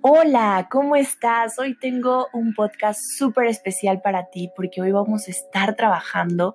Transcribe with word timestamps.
Hola, 0.00 0.68
¿cómo 0.70 0.96
estás? 0.96 1.58
Hoy 1.58 1.76
tengo 1.78 2.28
un 2.32 2.54
podcast 2.54 3.00
súper 3.18 3.46
especial 3.46 4.00
para 4.02 4.30
ti 4.30 4.50
porque 4.54 4.80
hoy 4.80 4.92
vamos 4.92 5.26
a 5.26 5.30
estar 5.30 5.74
trabajando 5.74 6.54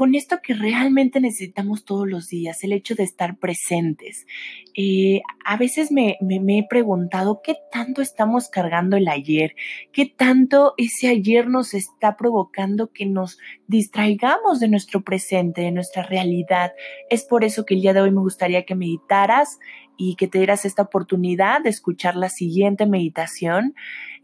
con 0.00 0.14
esto 0.14 0.40
que 0.42 0.54
realmente 0.54 1.20
necesitamos 1.20 1.84
todos 1.84 2.08
los 2.08 2.28
días, 2.28 2.64
el 2.64 2.72
hecho 2.72 2.94
de 2.94 3.02
estar 3.02 3.36
presentes. 3.36 4.26
Eh, 4.74 5.20
a 5.44 5.58
veces 5.58 5.92
me, 5.92 6.16
me, 6.22 6.58
he 6.58 6.66
preguntado 6.66 7.42
qué 7.44 7.56
tanto 7.70 8.00
estamos 8.00 8.48
cargando 8.48 8.96
el 8.96 9.08
ayer, 9.08 9.54
qué 9.92 10.06
tanto 10.06 10.72
ese 10.78 11.08
ayer 11.08 11.48
nos 11.48 11.74
está 11.74 12.16
provocando 12.16 12.90
que 12.90 13.04
nos 13.04 13.36
distraigamos 13.66 14.58
de 14.58 14.68
nuestro 14.68 15.02
presente, 15.02 15.60
de 15.60 15.72
nuestra 15.72 16.02
realidad. 16.02 16.72
Es 17.10 17.24
por 17.24 17.44
eso 17.44 17.66
que 17.66 17.74
el 17.74 17.82
día 17.82 17.92
de 17.92 18.00
hoy 18.00 18.10
me 18.10 18.22
gustaría 18.22 18.64
que 18.64 18.74
meditaras 18.74 19.58
y 20.00 20.14
que 20.14 20.28
te 20.28 20.38
dieras 20.38 20.64
esta 20.64 20.80
oportunidad 20.80 21.60
de 21.60 21.68
escuchar 21.68 22.16
la 22.16 22.30
siguiente 22.30 22.86
meditación, 22.86 23.74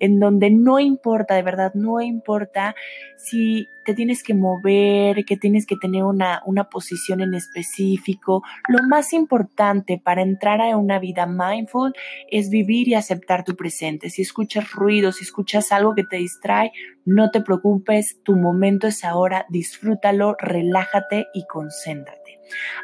en 0.00 0.18
donde 0.18 0.50
no 0.50 0.80
importa, 0.80 1.34
de 1.34 1.42
verdad, 1.42 1.74
no 1.74 2.00
importa 2.00 2.74
si 3.18 3.68
te 3.84 3.92
tienes 3.92 4.22
que 4.22 4.32
mover, 4.32 5.26
que 5.26 5.36
tienes 5.36 5.66
que 5.66 5.76
tener 5.76 6.02
una, 6.02 6.40
una 6.46 6.70
posición 6.70 7.20
en 7.20 7.34
específico. 7.34 8.42
Lo 8.68 8.84
más 8.84 9.12
importante 9.12 10.00
para 10.02 10.22
entrar 10.22 10.62
a 10.62 10.78
una 10.78 10.98
vida 10.98 11.26
mindful 11.26 11.92
es 12.30 12.48
vivir 12.48 12.88
y 12.88 12.94
aceptar 12.94 13.44
tu 13.44 13.54
presente. 13.54 14.08
Si 14.08 14.22
escuchas 14.22 14.72
ruido, 14.72 15.12
si 15.12 15.24
escuchas 15.24 15.72
algo 15.72 15.94
que 15.94 16.04
te 16.04 16.16
distrae, 16.16 16.72
no 17.04 17.30
te 17.30 17.42
preocupes, 17.42 18.18
tu 18.22 18.34
momento 18.34 18.86
es 18.86 19.04
ahora, 19.04 19.44
disfrútalo, 19.50 20.36
relájate 20.40 21.26
y 21.34 21.46
concéntrate. 21.46 22.26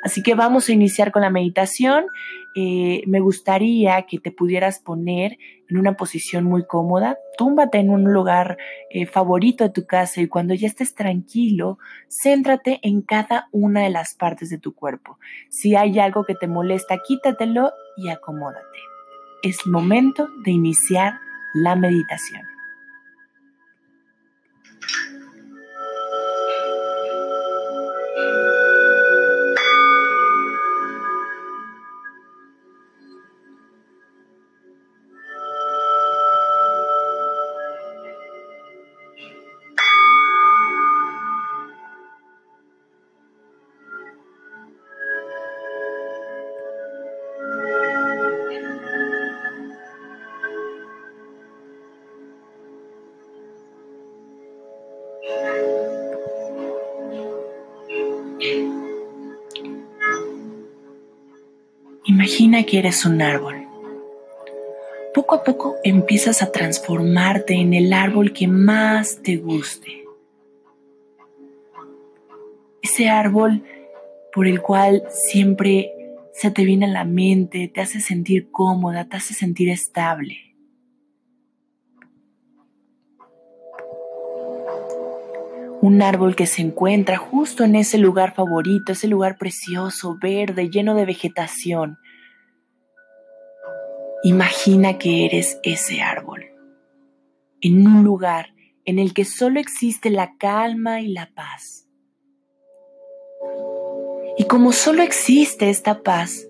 Así 0.02 0.22
que 0.22 0.34
vamos 0.34 0.68
a 0.68 0.72
iniciar 0.72 1.12
con 1.12 1.22
la 1.22 1.30
meditación. 1.30 2.06
Eh, 2.54 3.02
me 3.06 3.20
gustaría 3.20 4.02
que 4.02 4.18
te 4.18 4.30
pudieras 4.30 4.78
poner 4.78 5.38
en 5.68 5.78
una 5.78 5.94
posición 5.94 6.44
muy 6.44 6.66
cómoda. 6.66 7.16
Túmbate 7.38 7.78
en 7.78 7.90
un 7.90 8.12
lugar 8.12 8.58
eh, 8.90 9.06
favorito 9.06 9.64
de 9.64 9.70
tu 9.70 9.86
casa 9.86 10.20
y 10.20 10.28
cuando 10.28 10.54
ya 10.54 10.66
estés 10.66 10.94
tranquilo, 10.94 11.78
céntrate 12.08 12.78
en 12.82 13.02
cada 13.02 13.48
una 13.52 13.82
de 13.82 13.90
las 13.90 14.14
partes 14.14 14.50
de 14.50 14.58
tu 14.58 14.74
cuerpo. 14.74 15.18
Si 15.48 15.74
hay 15.76 15.98
algo 15.98 16.24
que 16.24 16.34
te 16.34 16.46
molesta, 16.46 16.98
quítatelo 17.06 17.70
y 17.96 18.10
acomódate. 18.10 18.78
Es 19.42 19.66
momento 19.66 20.28
de 20.44 20.50
iniciar 20.50 21.14
la 21.54 21.74
meditación. 21.74 22.42
Imagina 62.62 62.70
que 62.70 62.78
eres 62.78 63.04
un 63.04 63.20
árbol. 63.20 63.66
Poco 65.12 65.34
a 65.34 65.42
poco 65.42 65.76
empiezas 65.82 66.42
a 66.42 66.52
transformarte 66.52 67.54
en 67.54 67.74
el 67.74 67.92
árbol 67.92 68.32
que 68.32 68.46
más 68.46 69.20
te 69.20 69.36
guste. 69.36 70.04
Ese 72.80 73.08
árbol 73.08 73.64
por 74.32 74.46
el 74.46 74.62
cual 74.62 75.02
siempre 75.10 75.92
se 76.32 76.52
te 76.52 76.64
viene 76.64 76.86
a 76.86 76.88
la 76.88 77.04
mente, 77.04 77.66
te 77.66 77.80
hace 77.80 78.00
sentir 78.00 78.50
cómoda, 78.52 79.08
te 79.08 79.16
hace 79.16 79.34
sentir 79.34 79.68
estable. 79.68 80.38
Un 85.80 86.00
árbol 86.00 86.36
que 86.36 86.46
se 86.46 86.62
encuentra 86.62 87.16
justo 87.16 87.64
en 87.64 87.74
ese 87.74 87.98
lugar 87.98 88.34
favorito, 88.34 88.92
ese 88.92 89.08
lugar 89.08 89.36
precioso, 89.36 90.16
verde, 90.22 90.70
lleno 90.70 90.94
de 90.94 91.06
vegetación, 91.06 91.98
Imagina 94.24 94.98
que 94.98 95.24
eres 95.24 95.58
ese 95.64 96.00
árbol, 96.00 96.44
en 97.60 97.84
un 97.88 98.04
lugar 98.04 98.54
en 98.84 99.00
el 99.00 99.14
que 99.14 99.24
solo 99.24 99.58
existe 99.58 100.10
la 100.10 100.36
calma 100.36 101.00
y 101.00 101.08
la 101.08 101.32
paz. 101.34 101.88
Y 104.38 104.44
como 104.44 104.70
solo 104.70 105.02
existe 105.02 105.70
esta 105.70 106.02
paz, 106.02 106.46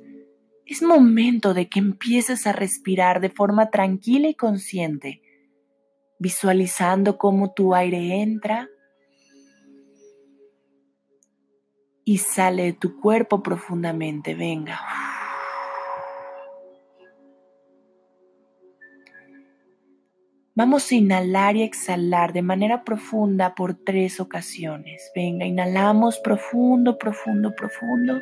es 0.67 0.83
momento 0.83 1.55
de 1.55 1.71
que 1.71 1.79
empieces 1.79 2.47
a 2.47 2.53
respirar 2.53 3.21
de 3.23 3.31
forma 3.31 3.71
tranquila 3.71 4.29
y 4.29 4.35
consciente, 4.35 5.23
visualizando 6.19 7.17
cómo 7.17 7.55
tu 7.55 7.75
aire 7.75 8.21
entra 8.21 8.69
y 12.05 12.19
sale 12.19 12.65
de 12.65 12.73
tu 12.75 13.01
cuerpo 13.01 13.43
profundamente. 13.43 14.35
Venga. 14.35 14.79
Vamos 20.55 20.93
a 20.93 20.95
inhalar 20.97 21.57
y 21.57 21.63
exhalar 21.63 22.35
de 22.35 22.43
manera 22.43 22.85
profunda 22.85 23.55
por 23.55 23.75
tres 23.75 24.21
ocasiones. 24.21 25.11
Venga, 25.15 25.47
inhalamos 25.47 26.19
profundo, 26.19 26.99
profundo, 26.99 27.55
profundo. 27.55 28.21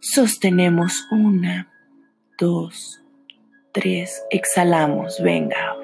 Sostenemos 0.00 1.06
una, 1.12 1.72
dos, 2.36 3.00
tres. 3.70 4.24
Exhalamos, 4.30 5.22
venga. 5.22 5.76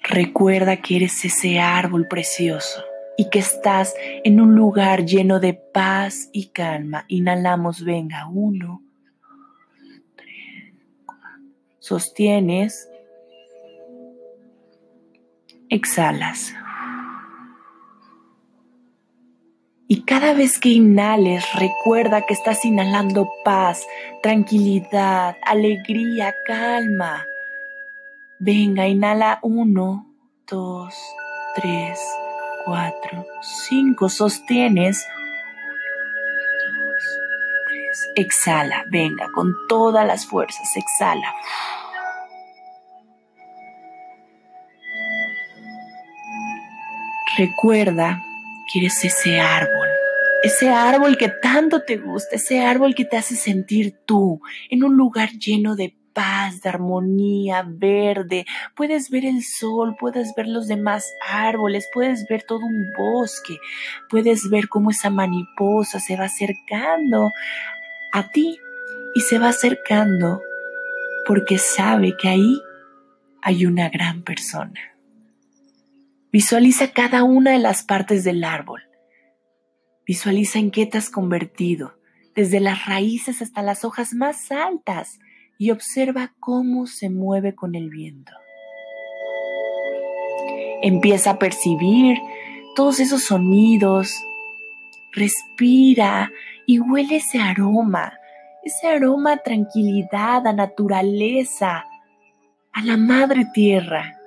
Recuerda 0.00 0.76
que 0.76 0.94
eres 0.94 1.24
ese 1.24 1.58
árbol 1.58 2.06
precioso 2.06 2.84
y 3.16 3.30
que 3.30 3.38
estás 3.38 3.94
en 4.24 4.40
un 4.40 4.54
lugar 4.54 5.04
lleno 5.04 5.40
de 5.40 5.54
paz 5.54 6.28
y 6.32 6.46
calma. 6.46 7.04
Inhalamos, 7.08 7.84
venga, 7.84 8.26
uno, 8.28 8.82
tres, 10.16 10.74
Sostienes. 11.78 12.88
Exhalas. 15.68 16.54
Y 19.86 20.02
cada 20.02 20.32
vez 20.32 20.58
que 20.58 20.70
inhales, 20.70 21.44
recuerda 21.54 22.24
que 22.26 22.32
estás 22.32 22.64
inhalando 22.64 23.28
paz, 23.44 23.86
tranquilidad, 24.22 25.36
alegría, 25.44 26.34
calma. 26.46 27.24
Venga, 28.40 28.88
inhala 28.88 29.38
uno, 29.42 30.06
dos, 30.46 30.94
tres, 31.54 32.00
cuatro, 32.64 33.26
cinco, 33.68 34.08
sostienes. 34.08 35.06
dos, 36.66 37.04
tres, 37.68 38.10
exhala, 38.16 38.84
venga, 38.90 39.28
con 39.32 39.54
todas 39.68 40.06
las 40.06 40.26
fuerzas, 40.26 40.68
exhala. 40.76 41.34
Recuerda 47.36 48.22
que 48.72 48.78
eres 48.78 49.04
ese 49.04 49.40
árbol, 49.40 49.88
ese 50.44 50.70
árbol 50.70 51.16
que 51.16 51.28
tanto 51.28 51.82
te 51.82 51.96
gusta, 51.96 52.36
ese 52.36 52.60
árbol 52.64 52.94
que 52.94 53.04
te 53.04 53.16
hace 53.16 53.34
sentir 53.34 53.96
tú 54.04 54.40
en 54.70 54.84
un 54.84 54.96
lugar 54.96 55.30
lleno 55.30 55.74
de 55.74 55.96
paz, 56.14 56.62
de 56.62 56.70
armonía, 56.70 57.64
verde. 57.66 58.46
Puedes 58.74 59.10
ver 59.10 59.26
el 59.26 59.42
sol, 59.42 59.96
puedes 59.98 60.34
ver 60.34 60.46
los 60.46 60.68
demás 60.68 61.12
árboles, 61.28 61.88
puedes 61.92 62.26
ver 62.28 62.44
todo 62.44 62.60
un 62.60 62.86
bosque, 62.96 63.58
puedes 64.08 64.48
ver 64.48 64.68
cómo 64.68 64.90
esa 64.90 65.10
mariposa 65.10 66.00
se 66.00 66.16
va 66.16 66.24
acercando 66.24 67.30
a 68.12 68.30
ti 68.30 68.58
y 69.14 69.20
se 69.20 69.38
va 69.38 69.48
acercando 69.48 70.40
porque 71.26 71.58
sabe 71.58 72.16
que 72.16 72.28
ahí 72.28 72.62
hay 73.42 73.66
una 73.66 73.90
gran 73.90 74.22
persona. 74.22 74.80
Visualiza 76.32 76.92
cada 76.92 77.22
una 77.22 77.52
de 77.52 77.58
las 77.58 77.82
partes 77.82 78.24
del 78.24 78.42
árbol. 78.42 78.82
Visualiza 80.06 80.58
en 80.58 80.70
qué 80.70 80.86
te 80.86 80.98
has 80.98 81.08
convertido, 81.08 81.98
desde 82.34 82.60
las 82.60 82.86
raíces 82.86 83.40
hasta 83.40 83.62
las 83.62 83.84
hojas 83.84 84.14
más 84.14 84.50
altas 84.50 85.18
y 85.58 85.70
observa 85.70 86.32
cómo 86.40 86.86
se 86.86 87.10
mueve 87.10 87.54
con 87.54 87.74
el 87.74 87.90
viento. 87.90 88.32
Empieza 90.82 91.30
a 91.30 91.38
percibir 91.38 92.18
todos 92.74 93.00
esos 93.00 93.24
sonidos. 93.24 94.14
Respira 95.12 96.30
y 96.66 96.80
huele 96.80 97.16
ese 97.16 97.38
aroma, 97.38 98.14
ese 98.62 98.88
aroma 98.88 99.32
a 99.32 99.42
tranquilidad, 99.42 100.46
a 100.46 100.52
naturaleza, 100.52 101.84
a 102.72 102.82
la 102.82 102.96
madre 102.96 103.46
tierra. 103.54 104.18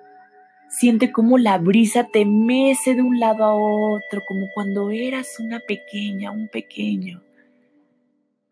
Siente 0.69 1.11
cómo 1.11 1.37
la 1.37 1.57
brisa 1.57 2.05
te 2.05 2.25
mece 2.25 2.95
de 2.95 3.01
un 3.01 3.19
lado 3.19 3.43
a 3.43 3.55
otro, 3.55 4.21
como 4.27 4.47
cuando 4.53 4.91
eras 4.91 5.27
una 5.39 5.59
pequeña, 5.59 6.31
un 6.31 6.47
pequeño. 6.47 7.21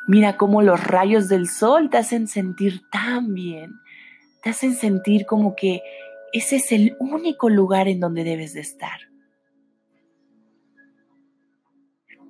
Mira 0.08 0.38
cómo 0.38 0.62
los 0.62 0.84
rayos 0.84 1.28
del 1.28 1.48
sol 1.48 1.90
te 1.90 1.98
hacen 1.98 2.28
sentir 2.28 2.82
tan 2.92 3.34
bien, 3.34 3.72
te 4.44 4.52
hacen 4.52 4.76
sentir 4.76 5.26
como 5.26 5.56
que 5.56 5.82
ese 6.32 6.58
es 6.58 6.72
el 6.72 6.96
único 7.00 7.50
lugar 7.50 7.88
en 7.88 8.00
donde 8.00 8.24
debes 8.24 8.54
de 8.54 8.62
estar. 8.62 9.00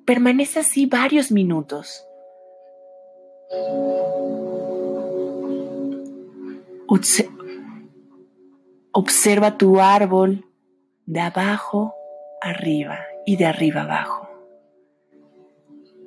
Permanece 0.05 0.59
así 0.59 0.85
varios 0.85 1.31
minutos. 1.31 2.05
Observa 8.91 9.57
tu 9.57 9.81
árbol 9.81 10.45
de 11.05 11.19
abajo 11.19 11.95
arriba 12.41 12.99
y 13.25 13.35
de 13.37 13.45
arriba 13.45 13.81
abajo. 13.81 14.24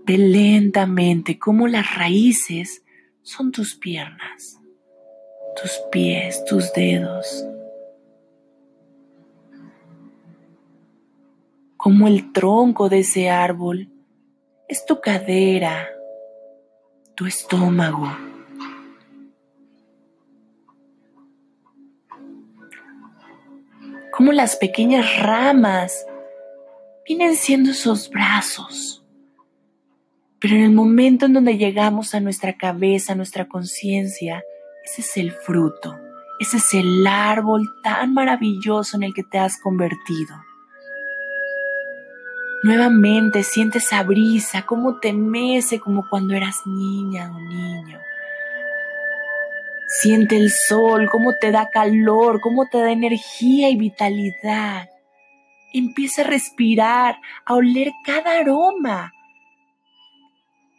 Ve 0.08 0.16
lentamente 0.16 1.38
cómo 1.38 1.68
las 1.68 1.94
raíces 1.94 2.82
son 3.20 3.52
tus 3.52 3.76
piernas, 3.76 4.58
tus 5.60 5.70
pies, 5.92 6.44
tus 6.46 6.72
dedos. 6.72 7.44
Como 11.76 12.08
el 12.08 12.32
tronco 12.32 12.88
de 12.88 13.00
ese 13.00 13.28
árbol 13.28 13.90
es 14.66 14.86
tu 14.86 15.00
cadera, 15.00 15.88
tu 17.14 17.26
estómago 17.26 18.10
como 24.18 24.32
las 24.32 24.56
pequeñas 24.56 25.22
ramas 25.22 26.04
vienen 27.06 27.36
siendo 27.36 27.70
esos 27.70 28.10
brazos. 28.10 28.97
Pero 30.40 30.54
en 30.54 30.62
el 30.62 30.72
momento 30.72 31.26
en 31.26 31.32
donde 31.32 31.56
llegamos 31.56 32.14
a 32.14 32.20
nuestra 32.20 32.56
cabeza, 32.56 33.12
a 33.12 33.16
nuestra 33.16 33.48
conciencia, 33.48 34.42
ese 34.84 35.00
es 35.00 35.16
el 35.16 35.32
fruto, 35.32 35.98
ese 36.38 36.58
es 36.58 36.74
el 36.74 37.06
árbol 37.06 37.66
tan 37.82 38.14
maravilloso 38.14 38.96
en 38.96 39.02
el 39.02 39.14
que 39.14 39.24
te 39.24 39.38
has 39.38 39.60
convertido. 39.60 40.36
Nuevamente 42.62 43.42
sientes 43.42 43.84
esa 43.84 44.02
brisa, 44.02 44.62
como 44.62 44.98
te 44.98 45.12
mece 45.12 45.78
como 45.78 46.08
cuando 46.08 46.34
eras 46.34 46.56
niña 46.66 47.32
o 47.32 47.38
niño. 47.38 47.98
Siente 49.88 50.36
el 50.36 50.50
sol, 50.50 51.08
cómo 51.10 51.34
te 51.40 51.50
da 51.50 51.70
calor, 51.70 52.40
cómo 52.40 52.66
te 52.66 52.78
da 52.78 52.90
energía 52.90 53.70
y 53.70 53.76
vitalidad. 53.76 54.88
Empieza 55.72 56.22
a 56.22 56.26
respirar, 56.26 57.16
a 57.44 57.54
oler 57.54 57.92
cada 58.04 58.38
aroma, 58.38 59.12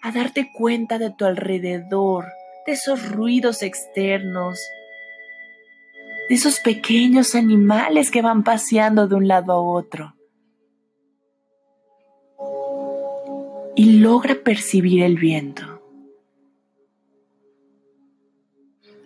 a 0.01 0.11
darte 0.11 0.51
cuenta 0.53 0.97
de 0.97 1.11
tu 1.11 1.25
alrededor, 1.25 2.25
de 2.65 2.73
esos 2.73 3.09
ruidos 3.09 3.63
externos, 3.63 4.59
de 6.29 6.35
esos 6.35 6.59
pequeños 6.59 7.35
animales 7.35 8.11
que 8.11 8.21
van 8.21 8.43
paseando 8.43 9.07
de 9.07 9.15
un 9.15 9.27
lado 9.27 9.53
a 9.53 9.61
otro. 9.61 10.15
Y 13.75 13.99
logra 13.99 14.35
percibir 14.35 15.03
el 15.03 15.15
viento. 15.15 15.79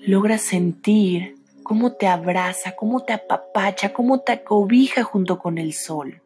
logras 0.06 0.42
sentir 0.42 1.38
cómo 1.64 1.94
te 1.94 2.08
abraza, 2.08 2.76
cómo 2.76 3.04
te 3.04 3.14
apapacha, 3.14 3.94
cómo 3.94 4.20
te 4.20 4.34
acobija 4.34 5.04
junto 5.04 5.40
con 5.40 5.58
el 5.58 5.74
sol. 5.74 6.23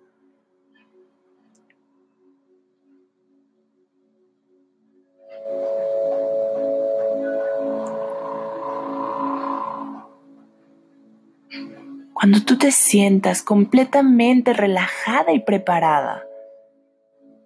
Cuando 12.27 12.43
tú 12.43 12.57
te 12.57 12.73
sientas 12.73 13.41
completamente 13.41 14.51
relajada 14.51 15.31
y 15.31 15.39
preparada, 15.39 16.25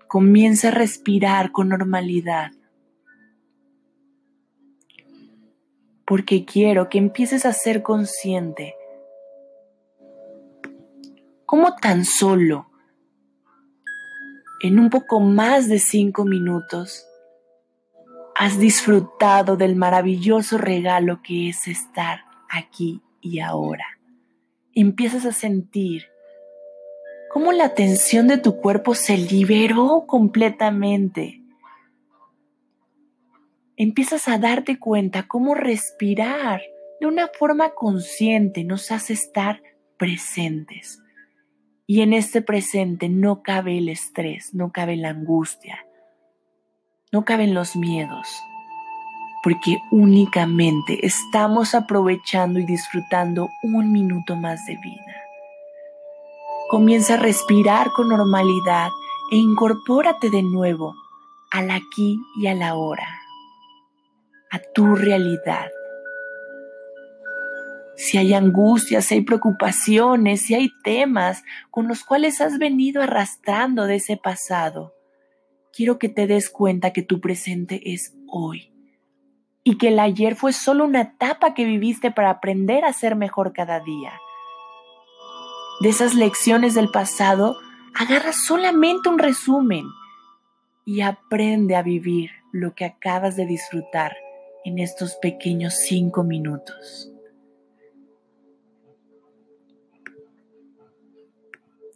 comienza 0.08 0.70
a 0.70 0.72
respirar 0.72 1.52
con 1.52 1.70
normalidad. 1.70 2.50
porque 6.08 6.46
quiero 6.46 6.90
que 6.90 6.98
empieces 6.98 7.46
a 7.46 7.54
ser 7.54 7.84
consciente 7.84 8.76
cómo 11.46 11.76
tan 11.76 12.04
solo 12.04 12.68
en 14.62 14.78
un 14.78 14.90
poco 14.90 15.22
más 15.22 15.70
de 15.70 15.80
cinco 15.80 16.26
minutos 16.26 17.08
has 18.36 18.60
disfrutado 18.60 19.56
del 19.56 19.78
maravilloso 19.78 20.58
regalo 20.58 21.22
que 21.22 21.48
es 21.48 21.66
estar 21.68 22.26
aquí 22.50 23.02
y 23.22 23.40
ahora. 23.40 23.91
Empiezas 24.74 25.26
a 25.26 25.32
sentir 25.32 26.08
cómo 27.32 27.52
la 27.52 27.74
tensión 27.74 28.28
de 28.28 28.38
tu 28.38 28.58
cuerpo 28.58 28.96
se 28.96 29.18
liberó 29.18 30.06
completamente 30.08 31.42
empiezas 33.82 34.28
a 34.28 34.38
darte 34.38 34.78
cuenta 34.78 35.28
cómo 35.28 35.56
respirar 35.56 36.62
de 37.00 37.08
una 37.08 37.28
forma 37.30 37.72
consciente 37.72 38.64
nos 38.64 38.92
hace 38.92 39.14
estar 39.14 39.64
presentes. 39.98 41.02
Y 41.88 42.02
en 42.02 42.14
este 42.14 42.44
presente 42.44 43.10
no 43.10 43.42
cabe 43.42 43.80
el 43.80 43.90
estrés, 43.90 44.54
no 44.54 44.72
cabe 44.72 44.98
la 44.98 45.10
angustia, 45.10 45.84
no 47.12 47.26
caben 47.26 47.56
los 47.56 47.76
miedos, 47.76 48.28
porque 49.44 49.80
únicamente 49.90 51.06
estamos 51.06 51.74
aprovechando 51.74 52.60
y 52.60 52.66
disfrutando 52.66 53.50
un 53.64 53.92
minuto 53.92 54.36
más 54.36 54.66
de 54.66 54.78
vida. 54.78 55.16
Comienza 56.70 57.16
a 57.16 57.18
respirar 57.18 57.92
con 57.92 58.10
normalidad 58.10 58.90
e 59.32 59.38
incorpórate 59.38 60.30
de 60.30 60.44
nuevo 60.44 60.96
al 61.52 61.72
aquí 61.72 62.20
y 62.40 62.48
a 62.48 62.54
la 62.54 62.76
hora 62.76 63.08
a 64.52 64.60
tu 64.60 64.96
realidad. 64.96 65.72
Si 67.96 68.18
hay 68.18 68.34
angustias, 68.34 69.06
si 69.06 69.16
hay 69.16 69.22
preocupaciones, 69.22 70.42
si 70.42 70.56
hay 70.56 70.70
temas 70.84 71.44
con 71.70 71.88
los 71.88 72.04
cuales 72.04 72.42
has 72.42 72.58
venido 72.58 73.02
arrastrando 73.02 73.86
de 73.86 73.96
ese 73.96 74.18
pasado, 74.18 74.94
quiero 75.72 76.00
que 76.00 76.10
te 76.10 76.28
des 76.28 76.50
cuenta 76.50 76.92
que 76.92 77.02
tu 77.02 77.22
presente 77.22 77.94
es 77.94 78.14
hoy 78.28 78.71
y 79.64 79.78
que 79.78 79.90
el 79.90 80.00
ayer 80.00 80.36
fue 80.36 80.54
solo 80.54 80.86
una 80.86 81.02
etapa 81.02 81.54
que 81.54 81.66
viviste 81.66 82.12
para 82.12 82.32
aprender 82.32 82.84
a 82.84 82.94
ser 82.94 83.16
mejor 83.16 83.54
cada 83.54 83.80
día. 83.80 84.14
De 85.82 85.90
esas 85.90 86.16
lecciones 86.16 86.74
del 86.74 86.90
pasado, 86.90 87.58
agarra 87.94 88.34
solamente 88.34 89.10
un 89.10 89.20
resumen 89.20 89.86
y 90.86 91.02
aprende 91.02 91.76
a 91.76 91.84
vivir 91.84 92.32
lo 92.52 92.74
que 92.74 92.86
acabas 92.86 93.36
de 93.36 93.46
disfrutar 93.46 94.16
en 94.66 94.80
estos 94.80 95.16
pequeños 95.16 95.76
cinco 95.76 96.24
minutos. 96.24 97.12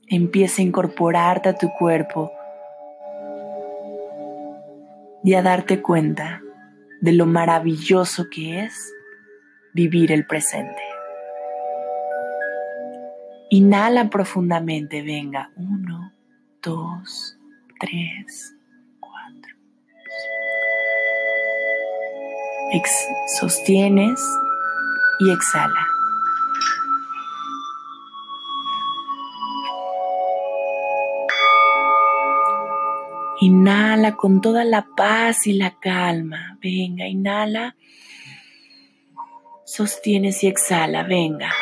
Empieza 0.07 0.61
a 0.61 0.65
incorporarte 0.65 1.49
a 1.49 1.55
tu 1.55 1.69
cuerpo 1.79 2.31
y 5.23 5.33
a 5.33 5.41
darte 5.41 5.81
cuenta 5.81 6.41
de 7.01 7.11
lo 7.13 7.25
maravilloso 7.25 8.29
que 8.29 8.63
es 8.63 8.93
vivir 9.73 10.11
el 10.11 10.25
presente. 10.25 10.81
Inhala 13.49 14.09
profundamente, 14.09 15.01
venga, 15.01 15.51
uno, 15.55 16.11
dos, 16.61 17.37
tres, 17.79 18.55
sostienes 23.39 24.21
y 25.19 25.31
exhala. 25.31 25.87
Inhala 33.41 34.15
con 34.15 34.41
toda 34.41 34.63
la 34.63 34.87
paz 34.95 35.45
y 35.47 35.53
la 35.53 35.77
calma. 35.79 36.54
Venga, 36.65 37.05
inhala. 37.07 37.75
Sostienes 39.65 40.43
y 40.43 40.47
exhala. 40.47 41.03
Venga. 41.03 41.53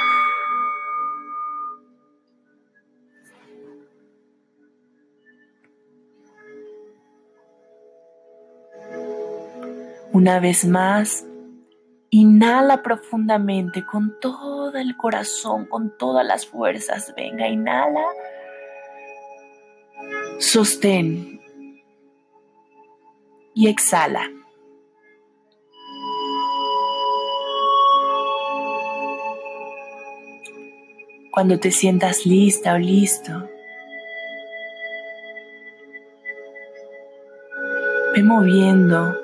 Una 10.13 10.39
vez 10.39 10.63
más, 10.63 11.25
inhala 12.09 12.81
profundamente 12.81 13.85
con 13.85 14.17
todo 14.21 14.77
el 14.77 14.95
corazón, 14.95 15.65
con 15.65 15.97
todas 15.97 16.25
las 16.25 16.45
fuerzas. 16.45 17.13
Venga, 17.17 17.49
inhala. 17.49 18.05
Sostén. 20.39 21.41
Y 23.53 23.67
exhala. 23.67 24.29
Cuando 31.33 31.59
te 31.59 31.71
sientas 31.71 32.27
lista 32.27 32.75
o 32.75 32.77
listo, 32.77 33.49
ve 38.13 38.21
moviendo 38.21 39.17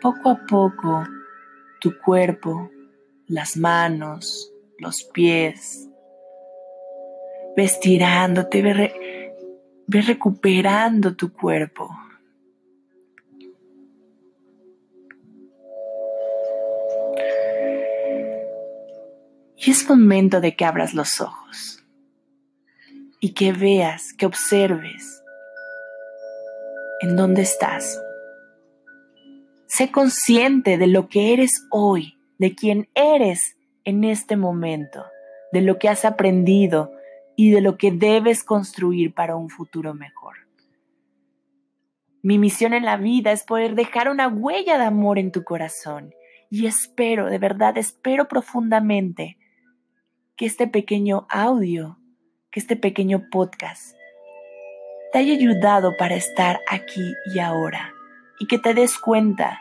poco 0.00 0.30
a 0.30 0.44
poco 0.44 1.04
tu 1.80 1.96
cuerpo, 2.04 2.68
las 3.28 3.56
manos, 3.56 4.52
los 4.80 5.04
pies. 5.04 5.88
Ve 7.56 7.62
estirándote, 7.62 8.60
ve, 8.60 9.32
recuperando 9.86 11.14
tu 11.14 11.32
cuerpo. 11.32 11.88
Y 19.64 19.70
es 19.70 19.88
momento 19.88 20.40
de 20.40 20.56
que 20.56 20.64
abras 20.64 20.92
los 20.92 21.20
ojos 21.20 21.84
y 23.20 23.32
que 23.32 23.52
veas, 23.52 24.12
que 24.12 24.26
observes 24.26 25.22
en 27.00 27.14
dónde 27.14 27.42
estás. 27.42 28.02
Sé 29.68 29.92
consciente 29.92 30.78
de 30.78 30.88
lo 30.88 31.08
que 31.08 31.32
eres 31.32 31.68
hoy, 31.70 32.18
de 32.38 32.56
quién 32.56 32.88
eres 32.94 33.56
en 33.84 34.02
este 34.02 34.36
momento, 34.36 35.04
de 35.52 35.60
lo 35.60 35.78
que 35.78 35.88
has 35.88 36.04
aprendido 36.04 36.92
y 37.36 37.52
de 37.52 37.60
lo 37.60 37.78
que 37.78 37.92
debes 37.92 38.42
construir 38.42 39.14
para 39.14 39.36
un 39.36 39.48
futuro 39.48 39.94
mejor. 39.94 40.38
Mi 42.20 42.36
misión 42.36 42.72
en 42.72 42.84
la 42.84 42.96
vida 42.96 43.30
es 43.30 43.44
poder 43.44 43.76
dejar 43.76 44.08
una 44.08 44.26
huella 44.26 44.76
de 44.76 44.84
amor 44.84 45.20
en 45.20 45.30
tu 45.30 45.44
corazón 45.44 46.12
y 46.50 46.66
espero, 46.66 47.26
de 47.26 47.38
verdad, 47.38 47.78
espero 47.78 48.26
profundamente 48.26 49.38
que 50.36 50.46
este 50.46 50.66
pequeño 50.66 51.26
audio, 51.28 51.98
que 52.50 52.60
este 52.60 52.76
pequeño 52.76 53.24
podcast 53.30 53.94
te 55.12 55.18
haya 55.18 55.34
ayudado 55.34 55.96
para 55.98 56.14
estar 56.14 56.60
aquí 56.68 57.12
y 57.34 57.38
ahora 57.38 57.92
y 58.40 58.46
que 58.46 58.58
te 58.58 58.74
des 58.74 58.98
cuenta 58.98 59.60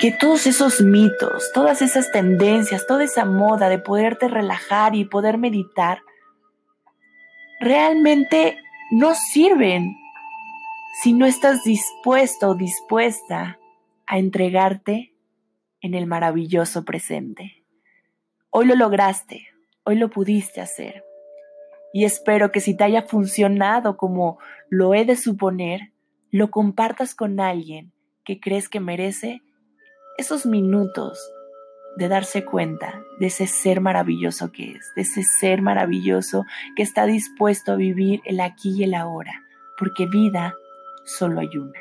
que 0.00 0.10
todos 0.12 0.46
esos 0.46 0.80
mitos, 0.80 1.50
todas 1.52 1.82
esas 1.82 2.10
tendencias, 2.10 2.86
toda 2.86 3.04
esa 3.04 3.24
moda 3.24 3.68
de 3.68 3.78
poderte 3.78 4.28
relajar 4.28 4.94
y 4.94 5.04
poder 5.04 5.38
meditar, 5.38 6.00
realmente 7.60 8.58
no 8.90 9.14
sirven 9.14 9.96
si 11.02 11.12
no 11.12 11.26
estás 11.26 11.64
dispuesto 11.64 12.50
o 12.50 12.54
dispuesta 12.54 13.58
a 14.06 14.18
entregarte 14.18 15.14
en 15.80 15.94
el 15.94 16.06
maravilloso 16.06 16.84
presente. 16.84 17.63
Hoy 18.56 18.66
lo 18.66 18.76
lograste, 18.76 19.48
hoy 19.82 19.96
lo 19.96 20.10
pudiste 20.10 20.60
hacer. 20.60 21.02
Y 21.92 22.04
espero 22.04 22.52
que 22.52 22.60
si 22.60 22.76
te 22.76 22.84
haya 22.84 23.02
funcionado 23.02 23.96
como 23.96 24.38
lo 24.70 24.94
he 24.94 25.04
de 25.04 25.16
suponer, 25.16 25.90
lo 26.30 26.52
compartas 26.52 27.16
con 27.16 27.40
alguien 27.40 27.90
que 28.24 28.38
crees 28.38 28.68
que 28.68 28.78
merece 28.78 29.42
esos 30.18 30.46
minutos 30.46 31.18
de 31.96 32.06
darse 32.06 32.44
cuenta 32.44 33.02
de 33.18 33.26
ese 33.26 33.48
ser 33.48 33.80
maravilloso 33.80 34.52
que 34.52 34.70
es, 34.70 34.92
de 34.94 35.02
ese 35.02 35.24
ser 35.24 35.60
maravilloso 35.60 36.44
que 36.76 36.84
está 36.84 37.06
dispuesto 37.06 37.72
a 37.72 37.76
vivir 37.76 38.20
el 38.24 38.38
aquí 38.38 38.72
y 38.78 38.84
el 38.84 38.94
ahora, 38.94 39.42
porque 39.76 40.06
vida 40.06 40.54
solo 41.04 41.40
hay 41.40 41.56
una. 41.56 41.80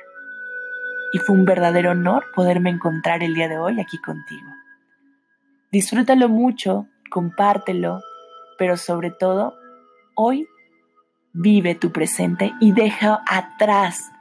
Y 1.13 1.19
fue 1.19 1.35
un 1.35 1.45
verdadero 1.45 1.91
honor 1.91 2.25
poderme 2.33 2.71
encontrar 2.71 3.21
el 3.21 3.35
día 3.35 3.47
de 3.47 3.59
hoy 3.59 3.79
aquí 3.79 3.99
contigo. 3.99 4.62
Disfrútalo 5.73 6.29
mucho, 6.29 6.87
compártelo, 7.09 7.99
pero 8.59 8.77
sobre 8.77 9.09
todo, 9.09 9.57
hoy 10.13 10.47
vive 11.33 11.73
tu 11.73 11.91
presente 11.91 12.53
y 12.61 12.73
deja 12.73 13.23
atrás 13.27 14.11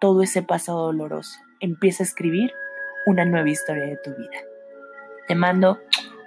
todo 0.00 0.22
ese 0.24 0.42
pasado 0.42 0.86
doloroso. 0.86 1.38
Empieza 1.60 2.02
a 2.02 2.06
escribir 2.06 2.50
una 3.06 3.24
nueva 3.24 3.48
historia 3.48 3.84
de 3.84 3.98
tu 3.98 4.10
vida. 4.16 4.40
Te 5.28 5.36
mando 5.36 5.78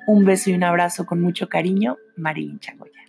un 0.07 0.23
beso 0.23 0.49
y 0.49 0.53
un 0.53 0.63
abrazo 0.63 1.05
con 1.05 1.19
mucho 1.19 1.49
cariño, 1.49 1.97
Marilyn 2.15 2.61
Chagoya. 2.61 3.03